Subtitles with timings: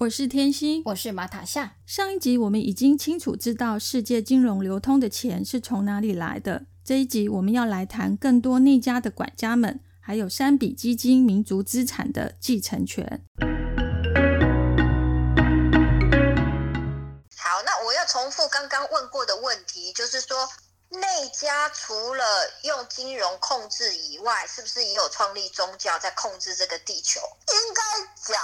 [0.00, 1.74] 我是天心，我是马塔夏。
[1.84, 6.66] 上一集我们已经清楚知道世界金融流通的钱是从哪里来的。
[6.84, 13.24] 这一集我们要来谈更多内家的管家们，还有三笔基金民族资产的继承权。
[17.36, 20.48] 好，那我要重复刚刚问过的问题，就是说。
[20.90, 22.24] 内家除了
[22.62, 27.20] 用金融控制以外，是不是也有创立宗教在控制这个地球？
[27.52, 27.82] 应该
[28.32, 28.40] 讲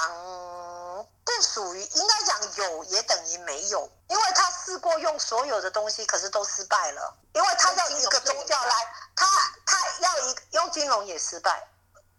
[1.24, 7.16] 不属于，应该讲有也等于没有，因为他试过用所有的东西，可是都失败了。
[7.32, 8.74] 因为他要一个宗教来，
[9.16, 9.26] 他
[9.66, 11.66] 他要一用金融也失败。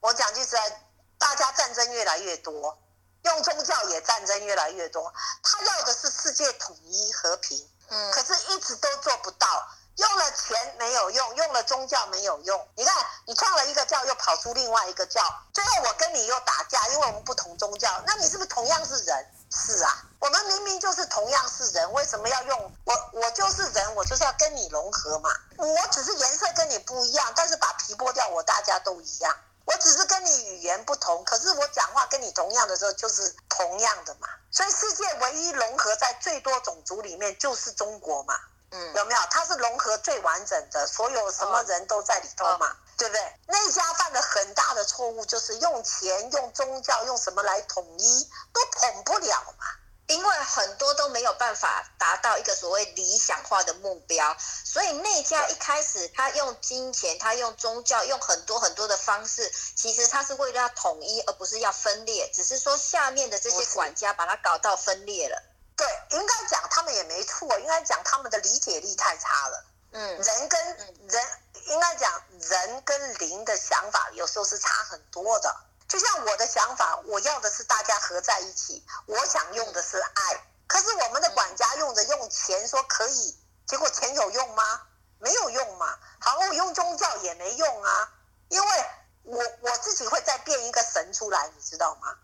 [0.01, 0.81] 我讲句实在，
[1.17, 2.77] 大家战争越来越多，
[3.23, 5.13] 用宗教也战争越来越多。
[5.43, 9.47] 他要的是世界统一和平，嗯，可是一直都做不到。
[9.95, 12.67] 用了钱没有用，用了宗教没有用。
[12.75, 15.21] 你看，你创了一个教，又跑出另外一个教，
[15.53, 17.89] 最后我跟你又打架，因为我们不同宗教。
[18.05, 19.31] 那你是不是同样是人？
[19.51, 22.93] 是啊，我们明明就是同样是人，为什么要用我？
[23.13, 25.29] 我就是人，我就是要跟你融合嘛。
[25.57, 29.33] 我只是颜色跟你不一样，但是把皮剥掉，我大家都一样。
[29.66, 34.27] 我只是跟你语言不同，可是我讲话跟你同样的时候，就是同样的嘛。
[34.51, 38.35] 所以世界唯一融合在最多种族里面，就是中国嘛。
[38.71, 39.19] 有没有？
[39.30, 43.33] 它是融合最完整的，所有什么人都在里头嘛，对不对？
[43.47, 49.66] 那家犯了很大的错误就是用钱、用宗教、用什么来统一，都统不了嘛。
[50.07, 62.29] 因为很多都没有办法达到一个所谓理想化的目标，所以那家一开始他用金钱、他用宗教、用很多很多的方式，其实他是为了要统一，而不是要分裂。
[62.31, 65.41] 只是说下面的这些管家把他搞到分裂了。
[65.75, 69.66] 对，应该讲他们也没错，应该讲他们的理解力太差了。
[69.91, 70.78] 嗯，人跟
[71.08, 71.28] 人
[71.68, 75.56] 应该讲人跟灵的想法有时候是差很多的。
[75.88, 80.44] 就像我的想法，我要的是大家合在一起，我想用的是爱。
[80.68, 83.38] 可是我们的管家用着用钱说可以，
[83.68, 84.81] 结果钱有用吗？
[85.19, 85.97] 没有用嘛。
[86.19, 88.09] 好，我用宗教也没用啊，
[88.50, 88.86] 因为
[89.24, 92.18] 我我自己会再变一个神出来，你知道吗？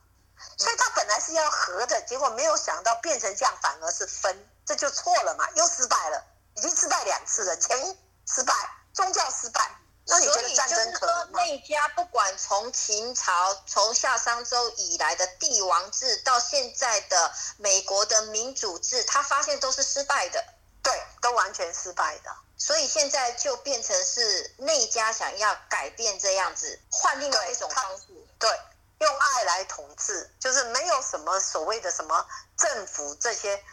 [0.58, 6.24] 所以他本来是要合的，结果没有想到变成这样，反而是分，这就错了嘛，又失败了，
[6.56, 7.98] 已经失败两次了，钱
[8.28, 8.54] 失败，
[8.94, 9.72] 宗教失败，
[10.06, 11.42] 那你觉得战争可能吗？
[11.42, 20.44] 内家不管从秦朝，从夏商周以来的帝王制，到现在的美国的民主制，他发现都是失败的，
[20.84, 28.06] 对，都完全失败的，所以现在就变成是内家想要改变这样子，换另外一种方式，
[28.38, 28.50] 对。
[29.02, 32.24] 用爱来统治，就是没有什么所谓的什么
[32.56, 33.64] 政府这些，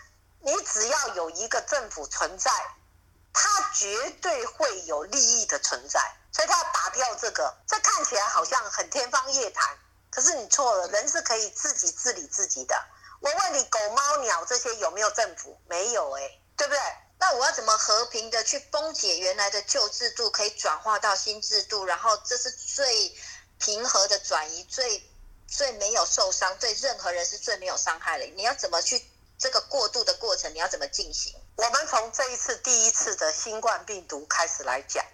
[0.40, 2.50] 你只要有一个政府存在，
[3.34, 6.00] 它绝对会有利益的存在，
[6.32, 7.54] 所以他要打掉这个。
[7.66, 9.76] 这看起来好像很天方夜谭，
[10.10, 12.74] 可是你错了，人是可以自己治理自己的。
[13.20, 15.60] 我问你，狗猫鸟这些有没有政府？
[15.68, 16.80] 没有哎，对不对？
[17.18, 21.84] 那我要怎么和平的去崩解原来的旧制度，可以转化到新制度？
[21.84, 23.14] 然后这是最
[23.58, 25.04] 平和的转移，最。
[25.48, 28.24] 最没有受伤，对任何人是最没有伤害的。
[28.36, 29.02] 你要怎么去
[29.38, 30.52] 这个过渡的过程？
[30.54, 31.34] 你要怎么进行？
[31.56, 35.04] 我们从这一次第一次的新冠病毒开始来讲，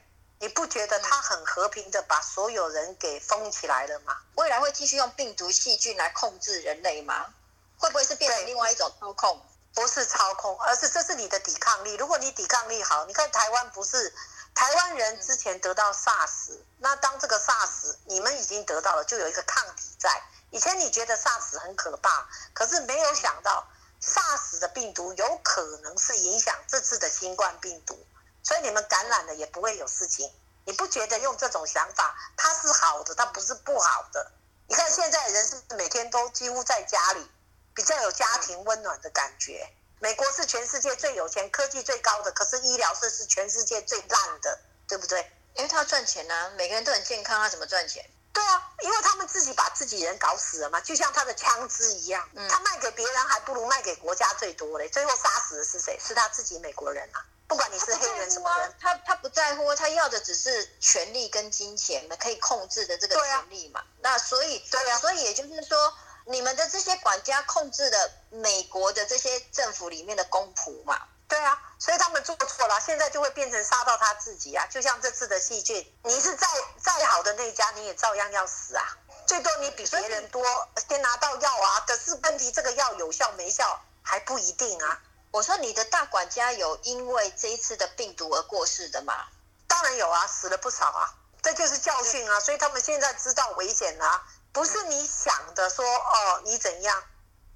[0.40, 4.16] 你不觉得它很和平的把所有人给封起来了吗？
[4.34, 7.32] 未来会继续用病毒细菌来控制人类吗？
[7.78, 9.40] 会不会是变成另外一种操控？
[9.72, 11.94] 不是操控，而是这是你的抵抗力。
[11.94, 14.12] 如果你抵抗力好，你看台湾不是
[14.54, 20.22] 台湾人之前得到 SARS，那当这个 SARS 你们已经得到了，就有一个抗体在。
[20.50, 23.66] 以前你觉得 SARS 很可怕，可是没有想到
[24.00, 28.06] SARS 的病毒有可能是影响这次的新冠病毒，
[28.44, 30.32] 所以你们感染了也不会有事情。
[30.64, 34.32] 你不觉得用这种想法它是好的，它不是不好的？
[34.68, 37.30] 你看现在人是每天都几乎在家里，
[37.74, 39.68] 比较有家庭温暖的感觉。
[40.00, 44.58] 美国是全世界最有钱、科技最高的，可是医疗设施全世界最烂的，
[44.88, 45.30] 对不对？
[45.54, 48.04] 因为他要赚钱呢，每个人都很健康，他怎么赚钱？
[48.32, 54.88] 对啊，因为他们自己把自己人搞死了嘛，就像他的枪支一样，他卖给别人还不如卖给国家最多嘞。
[54.88, 55.96] 最后杀死的是谁？
[56.04, 57.24] 是他自己美国人啊！
[57.46, 63.84] 不管你是黑人什么人，他他不在乎，他要的只是权力跟金钱的，可以控制的这个权利嘛。
[64.00, 65.94] 那所以，对啊，所以也就是说，
[66.26, 71.00] 你们的这些管家控制了美国的这些政府里面的公仆嘛？
[71.26, 74.66] 对啊，所以他们做错了，现在就会变成杀到他自己啊！
[74.70, 76.46] 就像这次的细菌，你是再
[76.80, 78.84] 再好的那家，你也照样要死啊！
[79.26, 80.44] 最多你比别人多
[80.88, 85.00] 先拿到药啊，可是问题这个药有效没效还不一定啊！
[85.30, 89.26] 我说你的大管家有因为这一次的病毒而过世的吗？
[89.66, 92.38] 当然有啊，死了不少啊，这就是教训啊！
[92.38, 94.22] 所以他们现在知道危险了，
[94.54, 97.04] 不是你想的说哦，你怎样？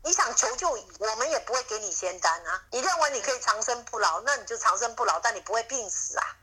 [0.02, 2.62] 你想求救，我们也不会给你仙丹啊！
[2.72, 6.36] 你认为你可以长生不老，那你就长生不老，但你不会病死啊！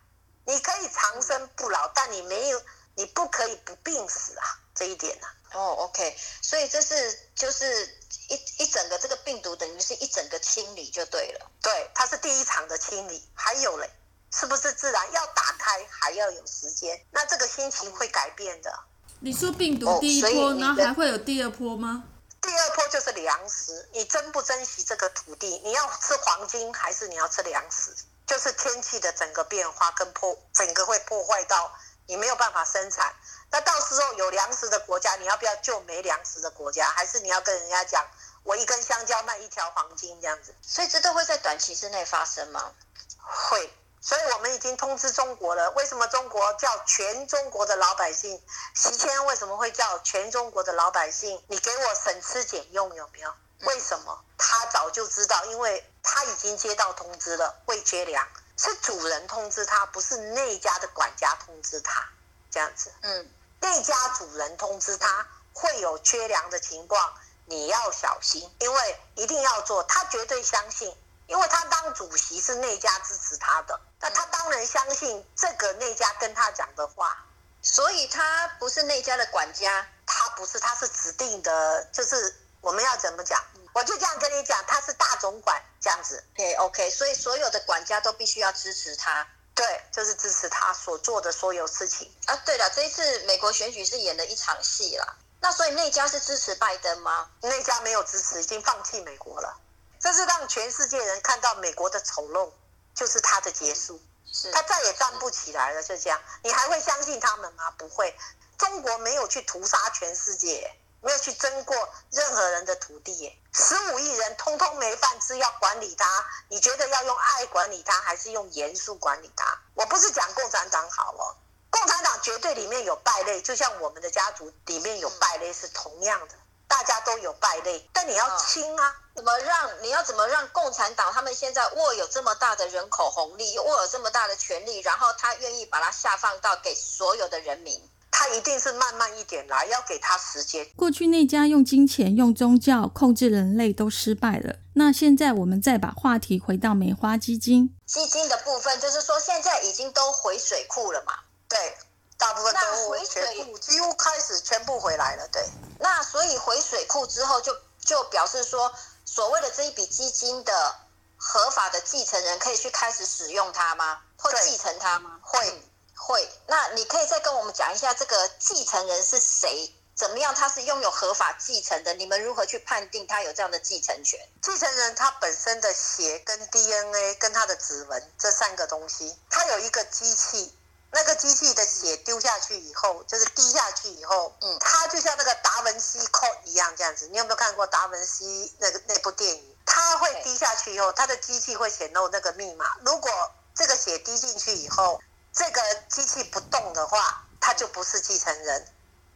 [0.46, 2.62] 你可以长生不老，但你没有，
[2.96, 4.44] 你不可以不病死啊！
[4.74, 5.28] 这一点呢？
[5.52, 7.86] 哦，OK，所以这是就是
[8.30, 11.52] 一一整个这个病毒，等于是一整个清理就对了。
[11.62, 13.90] 对，它是第一场的清理，还有嘞，
[14.32, 17.06] 是不是自然要打开还要有时间？
[17.12, 18.80] 那这个心情会改变的。
[19.20, 22.04] 你说病毒第一波，然后还会有第二波吗？
[22.42, 25.60] 第二波就是粮食，你珍不珍惜这个土地？
[25.64, 27.96] 你要吃黄金还是你要吃粮食？
[28.28, 31.72] 就是天气的整个变化跟破，整个会破坏到
[32.08, 33.14] 你没有办法生产。
[33.52, 36.92] 那到时候有粮食的国家，你要不要救没粮食的国家？
[36.92, 38.06] 还是你要跟人家讲，
[38.44, 40.54] 我一根香蕉卖一条黄金这样子？
[40.62, 42.72] 所以这都会在短期之内发生吗？
[43.18, 43.72] 会。
[44.06, 45.72] 所以我们已经通知中国了。
[45.72, 48.40] 为什么中国叫全中国的老百姓？
[48.76, 51.44] 习谦为什么会叫全中国的老百姓？
[51.48, 53.34] 你给我省吃俭用有没有？
[53.62, 54.24] 为什么？
[54.38, 58.28] 他早就知道，因为他已经接到通知了，会缺粮，
[58.60, 62.08] 是主人通知他，不是那家的管家通知他，
[62.52, 62.94] 这样子。
[63.02, 63.28] 嗯，
[63.60, 67.12] 那家主人通知他会有缺粮的情况，
[67.48, 70.96] 你要小心，因为一定要做，他绝对相信。
[71.28, 77.18] 因为他当主席是内家支持他的，那他当然相信这个内家跟他讲的话，
[77.62, 83.44] 所以他不是内家的管家，他不是，他是指定的，就是我们要怎么讲，
[83.74, 92.36] 我就这样跟你讲，他是大总管这样子对，OK，所以所有的管家都必须要支持他，对，就是支持他所做的所有事情啊。
[92.46, 97.30] 对了，这一次美国选举是演了一场戏啦，那所以内家是支持拜登吗？
[97.42, 99.58] 内家没有支持，已经放弃美国了。
[100.06, 102.52] 这是让全世界人看到美国的丑陋，
[102.94, 104.00] 就是他的结束，
[104.32, 105.82] 是他再也站不起来了。
[105.82, 107.72] 就这样，你还会相信他们吗？
[107.72, 108.16] 不会。
[108.56, 110.72] 中国没有去屠杀全世界，
[111.02, 111.76] 没有去争过
[112.12, 113.36] 任何人的土地。
[113.52, 116.06] 十五亿人通通没饭吃，要管理他，
[116.50, 119.60] 你觉得要用爱管理他，还是用严肃管理他？
[119.74, 121.36] 我不是讲共产党好哦，
[121.72, 126.36] 共产党绝对里面有败类，就像我们的家族里面有败类是同样的。
[126.68, 128.96] 大家都有败类，但你要清啊！
[129.16, 137.82] 怎么让你要怎么让共产党他们现在握有这么大的人口红利，握有这么大的权利，然后他愿意把它下放到给所有的人民？
[138.12, 140.66] 他一定是慢慢一点来，要给他时间。
[140.76, 147.76] 过去那家用金钱、用宗教控制人类都失败了，那现在我们再把话题回到梅花基金。
[147.86, 151.14] 基金的部分就是说，现在已经都回水库了嘛？
[151.48, 151.78] 对。
[152.26, 155.28] 大部分都回全部，几乎开始全部回来了。
[155.28, 155.48] 对，
[155.80, 158.74] 那所以回水库之后，就就表示说，
[159.06, 160.76] 所谓的这一笔基金的
[161.18, 164.02] 合法的继承人可以去开始使用它吗？
[164.18, 165.20] 或继承它吗？
[165.22, 166.28] 会会。
[166.48, 169.72] 那你可以再跟我们讲一下，这个继承人是谁？
[169.96, 170.34] 怎么样？
[170.34, 171.94] 他是拥有合法继承的？
[171.94, 174.20] 你们如何去判定他有这样的继承权？
[174.42, 180.58] 继承人他本身的血跟 DNA 跟他的指纹这三个东西，他有一个机器。
[180.96, 187.10] 那个机器的血丢下去以后，就是滴下去以后，嗯，它就像那个达文西 code 一样这样子。
[187.10, 189.58] 你有没有看过达文西那个那部电影？
[189.66, 192.78] 它会滴下去以后，它的机器会显露那个密码。
[192.86, 193.12] 如果
[193.54, 195.02] 这个血滴进去以后，
[195.34, 198.66] 这个机器不动的话，它就不是继承人。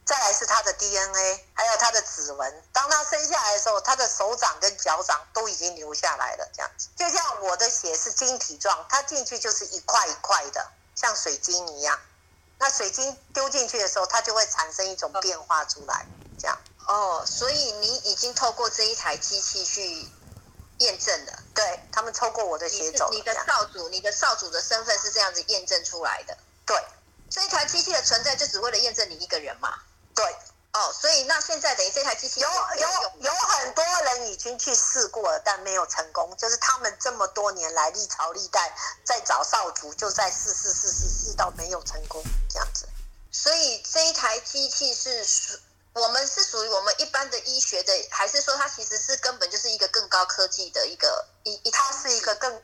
[0.05, 2.63] 再来是它的 DNA，还有它的指纹。
[2.73, 6.89] 当它生下来的时候，它的手掌跟脚掌都已经留下来了，这样子。
[6.97, 10.67] 就像我的血是晶体状，它进去就是一块一块的。
[10.99, 11.97] 像水晶一样，
[12.57, 16.05] 那水晶丢进去的时候，它就会产生一种变化出来，
[16.37, 16.57] 这样。
[16.87, 20.05] 哦，所以你已经透过这一台机器去
[20.79, 23.09] 验证了，对他们透过我的血走。
[23.13, 26.37] 你的少主，你的少主的身份是这样子验证出来的。
[26.65, 26.75] 对，
[27.29, 29.79] 这一台机器的存在就只为了验证你一个人嘛？
[30.79, 30.85] 对。
[30.85, 32.87] 哦，所以那现在等于这台机器有有
[33.19, 36.33] 有很多人已经去试过了，但没有成功。
[36.37, 42.87] 就是他们这么多年来历朝历代在找少主，就在试试试试试到没有成功这样子。
[43.31, 45.59] 所以这一台机器是属
[45.93, 51.71] 我们是属于我们一般的医学的，还是说它其实是根本就是一个更高科技的一个一一？
[51.71, 52.61] 它是一个更。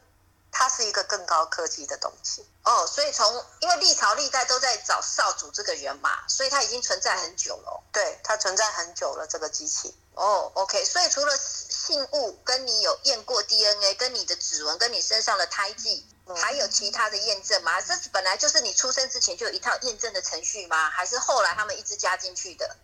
[0.57, 2.47] 它是一个更高科技的东西。
[2.63, 7.83] 哦，所以从因为历朝历代都在找少主这个人嘛，所以它已经存在很久了。
[7.91, 9.93] 对，它存在很久了，这个机器。
[10.13, 16.07] 哦，OK，所以除了信物跟你有验过 DNA，跟你的指纹，跟你身上的胎记，
[16.37, 17.81] 还有其他的验证吗？
[17.81, 20.89] 这本来就是你出生之前就有一套验证的程序吗？
[20.89, 22.77] 还是后来他们一直加进去的？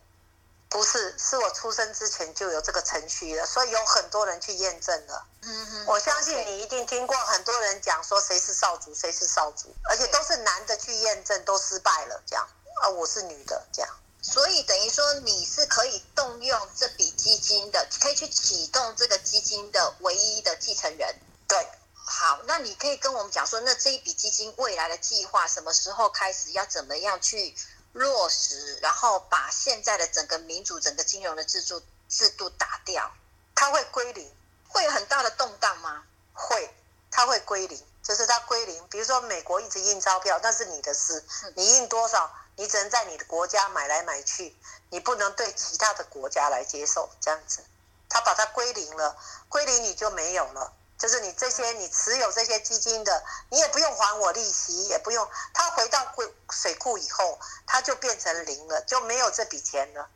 [0.72, 5.26] 不是，是我出生之前就有这个程序了，所以有很多人去验证了。
[5.42, 12.48] 嗯哼，我相信你一定听过很多人讲说谁是少主，谁是少主，而且都是男的去验证都失败了，这样
[12.82, 13.98] 啊，我是女的这样。
[14.22, 21.14] 所以等于说你是可以动用这笔基金的，可以去启动这个基金的唯一的继承人。
[21.50, 27.54] 对，好，那你可以跟我们讲说，那这一笔基金未来的计划什么时候开始，要怎么样去？
[27.94, 33.12] 落实，然后把现在的整个民主、整个金融的制度制度打掉，
[33.54, 34.34] 它会归零，
[34.68, 36.04] 会有很大的动荡吗？
[36.34, 36.74] 会，
[37.10, 38.88] 它会归零，就是它归零。
[38.88, 41.24] 比如说美国一直印钞票，那是你的事，
[41.56, 44.56] 你印多少，你只能在你的国家买来买去，
[44.90, 47.64] 你不能对其他的国家来接受这样子。
[48.08, 49.18] 它把它归零了，
[49.50, 50.74] 归零你就没有了。
[51.02, 55.28] 就是你这些，你持有这些基金的，你也不用还我利息，也不用。
[55.52, 60.08] 它回到柜水库以后，它就变成零了，就没有这笔钱了。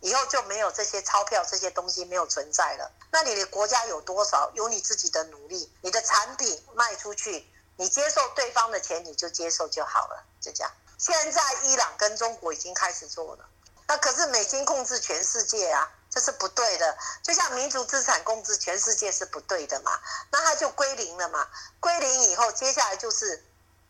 [0.00, 2.90] 以后就没有这些钞票，这些东西没有存在了。
[3.12, 4.50] 那你的国家有多少？
[4.54, 10.72] 有你自己的努力，你的产品卖出去，你接受对方的钱，你就接受就好了，就这样。
[10.98, 13.48] 现在伊朗跟中国已经开始做了，
[13.86, 15.88] 那可是美金控制全世界啊。
[16.12, 19.98] 这是不对的，就像民族资产控制全世界是不对的嘛，
[20.30, 21.48] 那它就归零了嘛。
[21.80, 23.42] 归零以后，接下来就是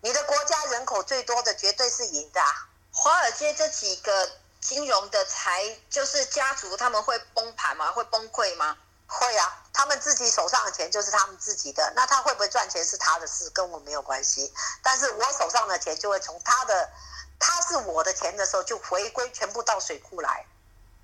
[0.02, 2.40] 你的国家人口最多的绝对是赢的。
[2.92, 7.90] 华尔街这几个金融的财，就是家族他们会崩盘吗？
[7.90, 8.76] 会崩溃吗？
[9.08, 14.54] 会啊，他们自己手上的钱就是他们自己的，那他会不会赚钱是他的事，跟我没有关系。
[14.80, 16.88] 但是我手上的钱就会从他的，
[17.40, 20.46] 他是我的钱的时候就回归全部到水库来。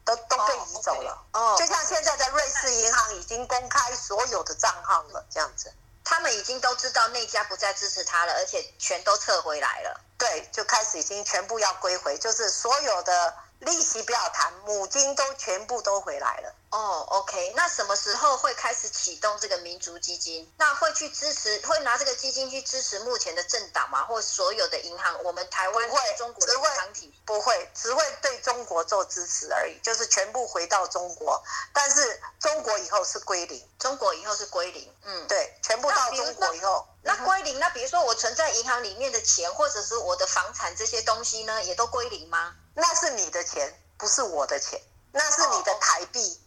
[0.08, 5.70] 都都被移走了，哦，就像现在的瑞士银行已经公开所有的账号了，这样子，
[6.02, 13.34] 他们已经都知道那家不再支持他了，而且全都撤回来了，对，就开始已经全部要归回，就是所有的。
[13.60, 16.54] 利息不要谈，母金都全部都回来了。
[16.70, 20.52] 哦，OK，那什么时候会开始启动这个民族基金？
[20.58, 24.04] 那会去支持，会拿这个基金去支持目前的政党吗？
[24.04, 25.24] 或所有的银行？
[25.24, 31.42] 我们台湾会中国的银行体不会，只会对中国做支持而已，就是全部回到中国。
[31.72, 34.94] 但是中国以后是归零，中国以后是归零。
[35.04, 42.54] 嗯，对，全部到中国以后，那归零，那比如说我存在银行里面的钱，或者是我的房产这些东西呢，也都归零吗？
[42.80, 44.80] 那是你的钱，不是我的钱，
[45.10, 46.40] 那是你的台币。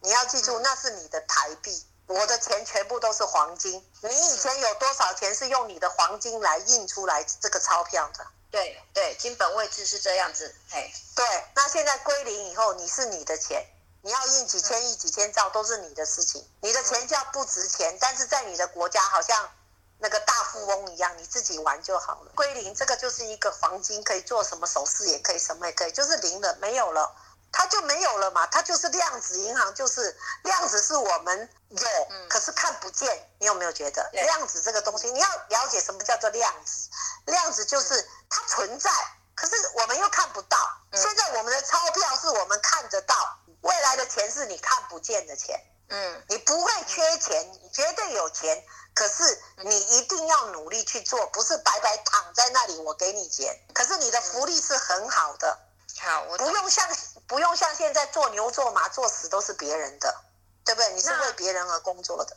[0.00, 1.84] 你要记住，那是你的台币。
[2.06, 3.86] 我的钱全部都是黄金。
[4.00, 8.26] 你以前有多少钱是用你的黄金来印出来这个钞票的？
[8.50, 10.54] 对对，金本位制是这样子。
[10.70, 11.26] 哎，对。
[11.54, 13.62] 那现在归零以后，你是你的钱，
[14.00, 16.48] 你要印几千亿、几千兆都是你的事情。
[16.62, 19.50] 你的钱叫不值钱，但是在你的国家好像。
[19.98, 22.32] 那个大富翁一样，你自己玩就好了。
[22.34, 27.14] 归零，这个就是一个黄金，可以做什么首饰也可以，什么也可以，就是零了，没有了，
[27.50, 28.46] 它就没有了嘛。
[28.48, 31.88] 它就是量子银行，就是量子是我们有，
[32.28, 33.30] 可是看不见。
[33.38, 35.10] 你有没有觉得量子这个东西？
[35.10, 36.88] 你要了解什么叫做量子？
[37.24, 38.90] 量子就是它存在，
[39.34, 40.58] 可是我们又看不到。
[40.92, 43.14] 现在我们的钞票是我们看得到，
[43.62, 45.58] 未来的钱是你看不见的钱。
[45.88, 48.64] 嗯，你不会缺钱，你绝对有钱。
[48.96, 53.54] 可是你一定要努力去做，不是白白躺在那里我给你钱。
[53.74, 55.58] 可是你的福利是很好的，
[56.00, 56.88] 好，我不用像
[57.26, 60.16] 不用像现在做牛做马做死都是别人的，
[60.64, 60.90] 对不对？
[60.94, 62.34] 你是为别人而工作的。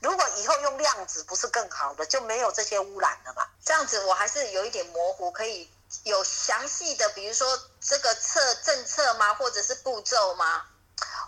[0.00, 3.44] 如果以后用量子不是更好的，就没有这些污染了嘛？
[3.64, 5.68] 这样子我还是有一点模糊，可以
[6.04, 10.62] 有详细的，比如说这个策政策吗，或者是步骤吗？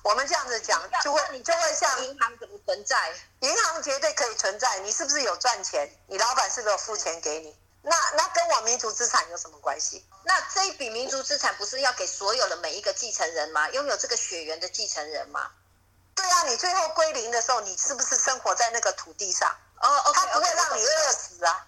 [0.03, 3.13] 我们这样子讲，就会你就会像银行怎么存在？
[3.41, 4.79] 银行绝对可以存在。
[4.81, 5.89] 你是不是有赚钱？
[6.07, 7.57] 你老板是不是有付钱给你？
[7.83, 10.05] 那那跟我民族资产有什么关系？
[10.25, 13.69] 那这一笔民族资产不是要给所有的每一个继承人吗？
[13.71, 15.51] 拥有这个血缘的继承人吗？
[16.15, 19.57] 对啊，你最后归零的时候，你是不是生活在那个土地上？
[19.81, 21.67] 哦，他不会让你饿死啊。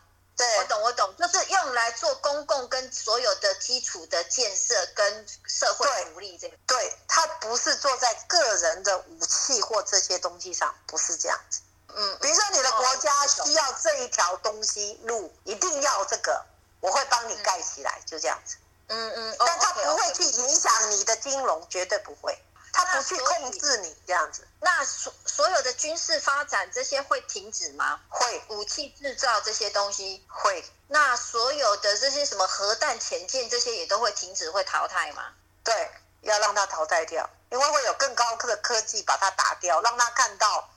[0.58, 6.56] 我懂，我懂，就是用来做公共跟所有的基础的建设跟社会福利这个。
[6.66, 11.60] 对，它不是做在个人的武器或这些东西上，不是这样子。
[11.94, 16.44] 嗯，比如说你的国家需要这一条东西路，一定要这个，
[16.80, 18.56] 我会帮你盖起来，就这样子。
[18.86, 22.36] 嗯嗯，但它不会去影响你的金融，绝对不会。
[22.72, 24.46] 他不去控制你这样子。
[24.60, 28.00] 那所所有的军事发展这些会停止吗？
[28.08, 30.64] 会，武器制造这些东西会。
[30.88, 35.32] 那所有的这些什么核弹潜舰这些也都会停止，会淘汰吗？
[35.64, 35.90] 对，
[36.22, 40.68] 要让它淘汰掉，因为会有更高科的科技把它打掉，让他看到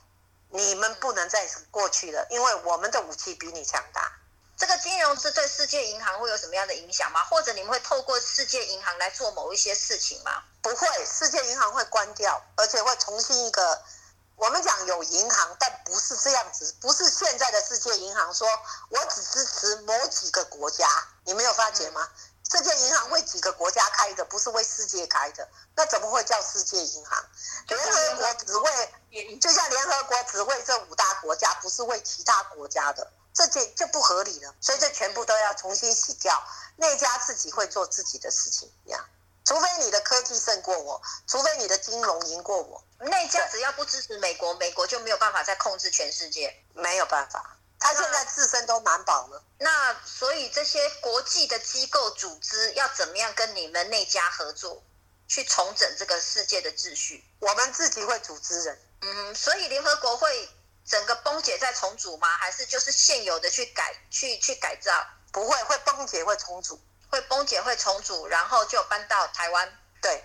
[0.50, 4.12] 你们不能再过去了，因为我们的武器比你强大。
[4.66, 7.22] 这个金融是对世界银行会有什么样的影响吗？
[7.24, 10.42] 或者你们会透过世界银行来做某一些事情吗？
[10.62, 13.82] 不会，世界银行会关掉，而且会重新一个。
[14.36, 18.48] 我们讲有银行，但不是这样子，不是现在的世界银行说
[18.88, 20.88] 我只支持某几个国家，
[21.24, 22.08] 你没有发觉吗？
[22.50, 27.22] 世界银行为几个国家开的，不是为世界开的，那怎么会叫世界银行？
[27.68, 33.12] 联合国只为，就像联合国只为这五大国家，不是为其他国家的。
[33.34, 36.40] 这就就不合理了，所以这全部都要重新洗掉。
[36.76, 39.04] 那家自己会做自己的事情，这样。
[39.44, 47.58] 除非你的科技胜过我，除非你的金融赢过我，那家只要不支持美国，美国就没有办法再控制全世界，没有办法。
[47.78, 49.42] 他现在自身都难保了。
[49.58, 54.82] 那所以这些国际的机构组织要怎么样跟你们那家合作，
[55.28, 57.24] 去重整这个世界的秩序？
[57.40, 58.80] 我们自己会组织人。
[59.02, 60.48] 嗯，所以联合国会。
[60.86, 62.28] 整个崩解再重组吗？
[62.38, 64.92] 还是就是现有的去改去去改造？
[65.32, 69.78] 不会，会崩解会重组，会崩解会重组，然后就搬到台湾。
[70.00, 70.22] 对，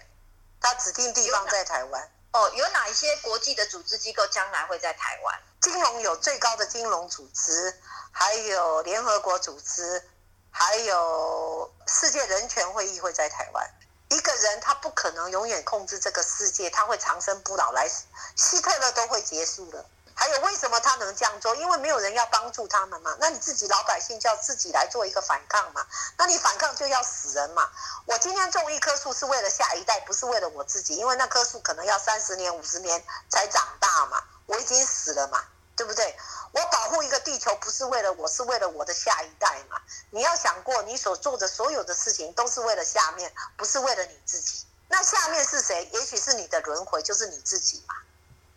[0.59, 2.11] 它指定地方在台湾。
[2.33, 5.39] 哦，有哪一些国际的组织机构将来会在台湾？
[5.61, 10.07] 金融有最高的金融组织，还有联合国组织，
[10.51, 13.67] 还有世界人权会议会在台湾。
[14.09, 17.89] 一个人他不可能永远控制这个世界，他会长生不老，来
[18.35, 19.83] 希特勒都会结束的。
[20.19, 21.55] 还有为什么他能这样做？
[21.55, 23.15] 因为没有人要帮助他们嘛。
[23.21, 25.87] 那你自己老百姓就要自己来做一个反抗嘛。
[26.17, 27.69] 那你反抗就要死人嘛。
[28.05, 34.21] 我今天种一棵树是为了下一代，不是为了我自己，因为那棵树可能要三十年、五十年才长大嘛。
[34.45, 35.41] 我已经死了嘛，
[35.77, 36.13] 对不对？
[36.51, 39.79] 我保护一个地球不是为了我，是为了我的下一代嘛。
[40.09, 44.65] 你要想过，你所做的所有的事情都是为了下面，不是为了你自己。
[44.89, 45.87] 那下面是谁？
[45.93, 47.95] 也许是你的轮回，就是你自己嘛。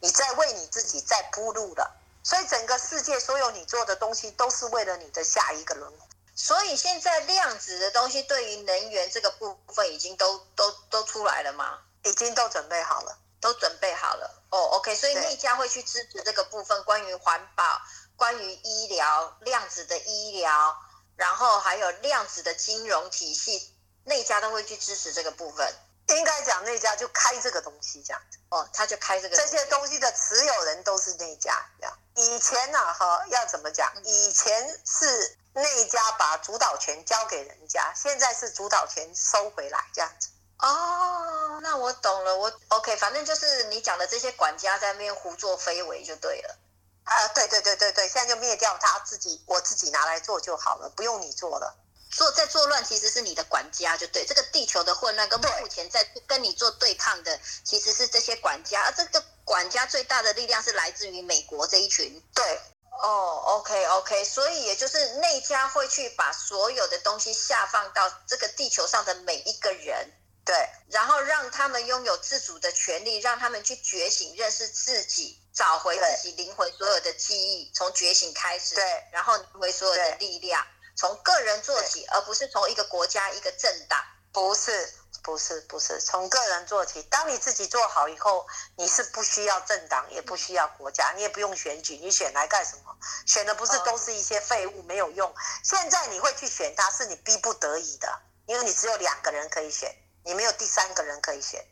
[0.03, 5.99] 你在为你自己在铺路了，所以整个世界所有你做的东西都是为了你的下一个轮回。
[6.35, 11.79] 所以现在量子的东西对于能源这个部分已经都都都出来了吗？
[12.03, 14.43] 已经都准备好了，都准备好了。
[14.51, 17.81] 哦，OK，所以那家会去支持这个部分，关于环保、
[18.17, 20.77] 关于医疗、量子的医疗，
[21.15, 25.73] 然后还有量子的金融体系，那家都会去支持这个部分。
[26.09, 31.99] 应该讲那家就开这个东西这样子哦，他就开这个这些东西的持有人都是那家这样。
[32.15, 33.91] 以前呢，哈要怎么讲？
[34.05, 40.29] 以前是那家把主导权交给人家，现在是主导权收回来这样子。
[40.59, 46.59] 哦，那我懂了，我 OK，反正就是你讲的这些管家在那边胡作非为就对了。
[47.05, 51.75] 啊，对对对对对，现在就灭掉他自己，我自己拿来做就好了，不用你做了。
[52.13, 62.23] 做在作乱其实是你的管家，就对这个地球的混乱跟目前在跟你做对抗的其实是这些管家，而这个管家最大的力量是来自于美国这一群。
[62.35, 62.61] 对，
[63.03, 70.13] 哦，OK OK，所以也就是内家会去把所有的东西下放到这个地球上的每一个人，
[70.45, 70.55] 对，
[70.91, 80.63] 然后让他们拥有自主的权利，让他们去觉醒，认识自己，找回自己灵魂所有的记忆，从觉醒开始，对，然后回所有的力量。
[80.95, 83.99] 从个人做起，而不是从一个国家、一个政党。
[84.33, 87.03] 不是，不是，不是从个人做起。
[87.03, 91.99] 当你自己做好以后，你是不需要政党，也不需要国家，你也不用选举。
[91.99, 92.97] 你选来干什么？
[93.27, 95.35] 选的不是都是一些废物，没有用。
[95.63, 101.63] 现在你会去选他，是你逼不得已的，因为你只有两个人可以选，你没有第三个人可以选。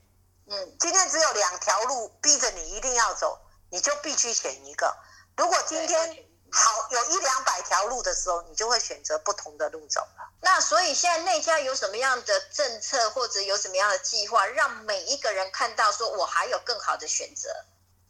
[0.51, 4.95] 嗯，今天只有两条路逼着你一定要走，你就必须选一个。
[5.37, 6.30] 如果今天。
[6.53, 10.31] 好，有一两百条路的时候，你就会选择不同的路走了。
[10.41, 17.49] 那所以现在内家有什么样的政策，或者有什么样的计划，让每一个人看到说我还有更好的选择，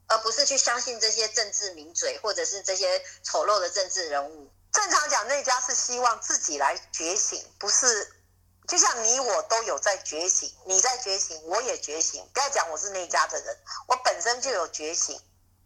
[0.06, 4.50] 而不是去相信这些政治名嘴，或者是这些丑陋的政治人物。
[4.72, 8.10] 正常讲，内家是希望自己来觉醒，不是
[8.68, 12.26] 就像你我都有在觉醒，你在觉醒，我也觉醒。
[12.32, 15.20] 不要讲我是内家的人，我本身就有觉醒，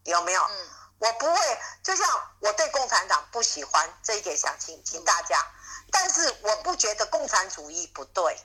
[0.04, 0.42] 有没有？
[0.42, 0.68] 嗯。
[0.98, 2.08] 我不会，就像
[2.40, 5.44] 我对共产党不喜欢这一点，想请请大家。
[5.90, 8.38] 但是我不觉得共产主义不对，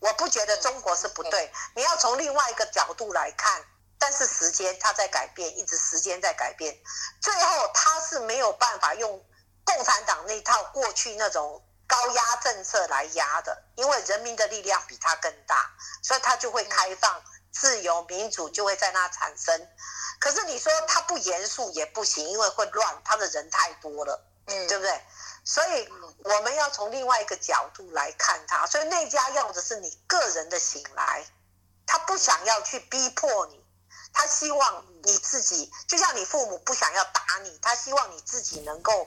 [0.00, 1.52] 我不觉得中国是不对。
[1.74, 3.64] 你要从另外一个角度来看，
[3.98, 6.76] 但是时间它在改变，一直时间在改变，
[7.20, 9.24] 最后他是没有办法用
[9.64, 15.70] 共产党那套过去那种高压政策来压的，因为人民的力量比他更大，
[16.02, 19.68] 所以他就会开放自由、民主就会在那产生。
[20.18, 25.04] 可是你说他不严肃也不行，因为会乱，他的人太多了，嗯，对不对？
[25.44, 25.86] 所以
[26.24, 28.66] 我们要从另外一个角度来看他。
[28.66, 31.26] 所以内家要的是你个人的醒来，
[31.86, 33.62] 他不想要去逼迫你，
[34.14, 39.06] 他希望你自己，就像你父母不想要打你，他希望你自己能够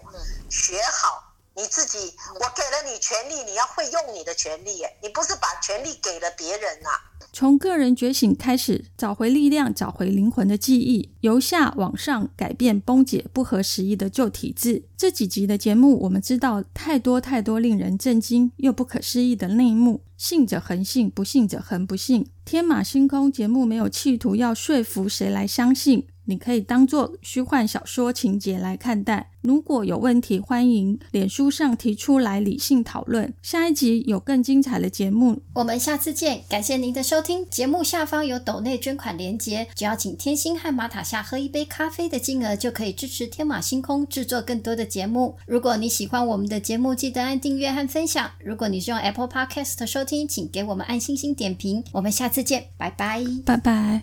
[0.51, 1.31] 学好。
[1.57, 4.83] 你自己，我给了你权利，你要会用你的权利。
[5.01, 6.89] 你不是把权利给了别人呐？
[7.31, 14.83] 从个人觉醒开始，找回力量，找回灵魂的记忆，由下往上改变崩解不合时宜的旧体制。
[14.97, 20.01] 这几集的节目，我们知道太多太多令人震惊又不可思议的内幕。
[20.17, 22.29] 信者恒信，不信者恒不信。
[22.43, 26.07] 天马星空节目没有企图要说服谁来相信。
[26.25, 29.31] 你可以当做虚幻小说情节来看待。
[29.41, 33.31] 如果有问题，欢迎脸书上提出来理性讨论。
[33.43, 36.41] 下一集有更精彩的节目，我们下次见。
[36.49, 37.47] 感谢您的收听。
[37.47, 45.35] 节目下方有抖内捐款连结，只要请天星和马塔夏喝一杯咖啡的金额，就可以支持天马星空制作更多的节目。
[45.45, 48.31] 如果你喜欢我们的节目，记得按订阅和分享。
[48.43, 51.83] 如果你是用 Apple Podcast 收听，请给我们按星星点评。
[51.91, 54.01] 我们下次见，拜拜，拜拜。